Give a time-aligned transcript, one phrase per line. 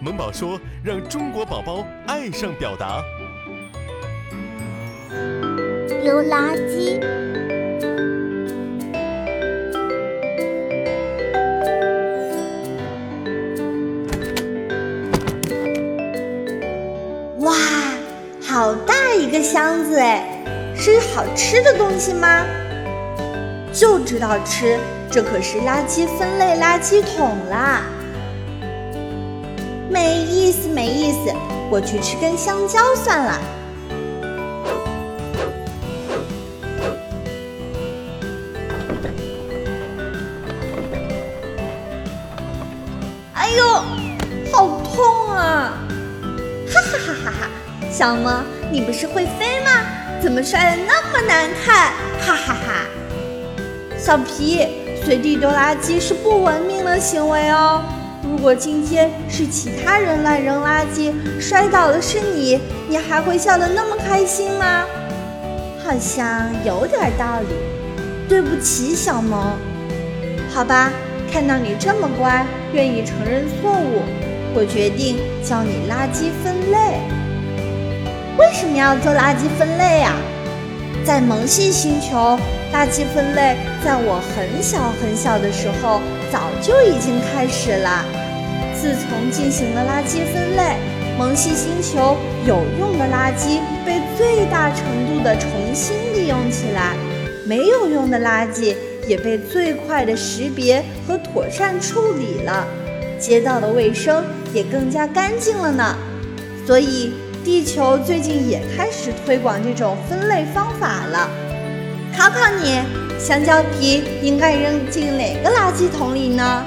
[0.00, 3.00] 萌宝说：“让中国宝宝爱上表达。”
[6.02, 6.98] 丢垃圾。
[17.38, 17.54] 哇，
[18.42, 20.42] 好大一个箱子哎！
[20.74, 22.44] 是好吃的东西吗？
[23.72, 24.76] 就知道吃，
[25.12, 27.82] 这可是垃圾分类垃圾桶啦！
[29.90, 31.30] 没意思，没意思，
[31.68, 33.38] 我去吃根香蕉算了。
[43.34, 43.64] 哎呦，
[44.50, 45.76] 好痛啊！
[46.72, 47.50] 哈哈哈哈哈！
[47.90, 49.70] 小萌，你不是会飞吗？
[50.22, 51.92] 怎么摔得那么难看？
[52.18, 52.86] 哈哈哈！
[53.98, 54.66] 小皮，
[55.04, 57.82] 随地丢垃圾是不文明的行为哦。
[58.22, 64.84] 如果今天是其他人来扔垃圾，摔倒的是你，你还会笑得那么开心吗？
[65.84, 67.48] 好像有点道理。
[68.28, 69.58] 对不起，小萌。
[70.48, 70.90] 好吧，
[71.30, 74.02] 看到你这么乖，愿意承认错误，
[74.54, 77.00] 我决定教你垃圾分类。
[78.38, 80.14] 为什么要做垃圾分类呀？
[81.04, 82.38] 在萌系星球，
[82.72, 88.04] 垃圾分类在我很小很小的时候早就已经开始了。
[88.72, 90.76] 自从进行了垃圾分类，
[91.18, 96.96] 萌系星球有用的垃圾被最大程度的重新利用起来，
[97.44, 98.74] 没有用的垃圾
[99.08, 102.66] 也被最快的识别和妥善处理了，
[103.18, 105.96] 街道的卫生也更加干净了呢。
[106.64, 107.12] 所以。
[107.44, 111.28] 地球最近也开始推广这种分类方法了。
[112.16, 112.80] 考考你，
[113.18, 116.64] 香蕉皮应该扔进哪个垃圾桶里呢？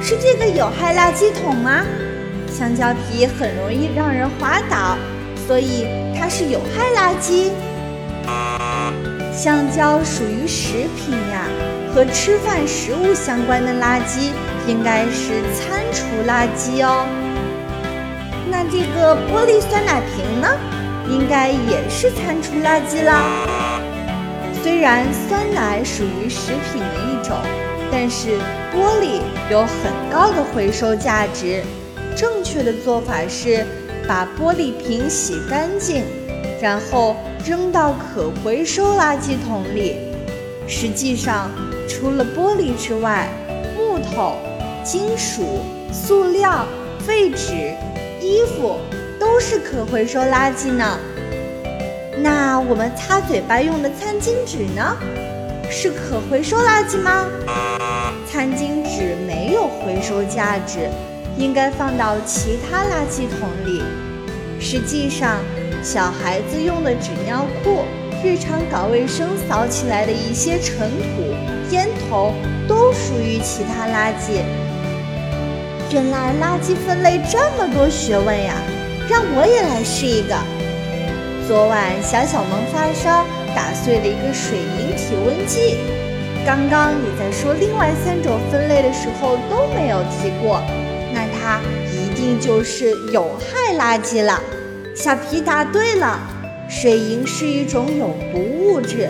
[0.00, 1.84] 是这个有害垃圾桶吗？
[2.50, 4.96] 香蕉皮很容易让人滑倒，
[5.46, 5.86] 所以
[6.18, 7.50] 它是有害垃圾。
[9.32, 11.44] 香蕉属于食品呀，
[11.94, 14.30] 和吃饭食物相关的垃圾
[14.66, 17.06] 应该是餐厨垃圾哦。
[18.60, 20.48] 那这个玻璃酸奶瓶呢，
[21.08, 23.22] 应该也是餐厨垃圾啦。
[24.60, 27.36] 虽然酸奶属于食品的一种，
[27.88, 28.30] 但是
[28.74, 31.62] 玻璃有很高的回收价值。
[32.16, 33.64] 正确的做法是
[34.08, 36.02] 把玻璃瓶洗干净，
[36.60, 37.14] 然后
[37.46, 39.98] 扔到可回收垃圾桶里。
[40.66, 41.48] 实际上，
[41.88, 43.28] 除了玻璃之外，
[43.76, 44.34] 木头、
[44.82, 45.60] 金属、
[45.92, 46.66] 塑料、
[47.06, 47.72] 废纸。
[48.20, 48.78] 衣服
[49.18, 50.98] 都是可回收垃圾呢。
[52.20, 54.96] 那我们擦嘴巴用的餐巾纸呢？
[55.70, 57.26] 是可回收垃圾吗？
[58.26, 60.88] 餐巾纸没有回收价值，
[61.36, 63.82] 应该放到其他垃圾桶里。
[64.58, 65.36] 实际上，
[65.82, 67.84] 小孩子用的纸尿裤、
[68.24, 71.22] 日常搞卫生扫起来的一些尘土、
[71.70, 72.32] 烟头，
[72.66, 74.42] 都属于其他垃圾。
[75.90, 78.54] 原来垃圾分类这么多学问呀！
[79.08, 80.36] 让我也来试一个。
[81.46, 83.24] 昨晚小小萌发烧，
[83.56, 85.78] 打碎了一个水银体温计。
[86.44, 90.60] 刚刚你在说另外三种分类的时候都没有提过，
[91.14, 91.58] 那它
[91.90, 94.38] 一定就是有害垃圾了。
[94.94, 96.20] 小皮答对了，
[96.68, 99.08] 水银是一种有毒物质。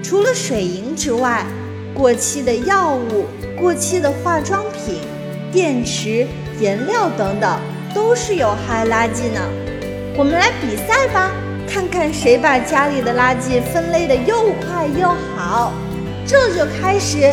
[0.00, 1.44] 除了水银之外，
[1.92, 3.26] 过期的药物、
[3.60, 5.00] 过期的化妆品。
[5.52, 6.26] 电池
[6.60, 7.58] 颜料等等
[7.94, 9.40] 都是有害垃圾呢。
[10.16, 11.32] 我们来比赛吧
[11.68, 15.72] 看看谁把家里的垃圾分类的又快又好。
[16.26, 17.32] 这就开始。